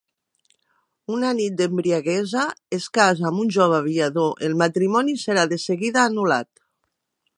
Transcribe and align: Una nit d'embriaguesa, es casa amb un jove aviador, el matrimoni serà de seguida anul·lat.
Una 1.15 1.33
nit 1.39 1.59
d'embriaguesa, 1.59 2.45
es 2.77 2.87
casa 2.99 3.27
amb 3.31 3.43
un 3.43 3.53
jove 3.57 3.77
aviador, 3.81 4.33
el 4.49 4.57
matrimoni 4.63 5.15
serà 5.25 5.45
de 5.53 5.61
seguida 5.67 6.07
anul·lat. 6.07 6.53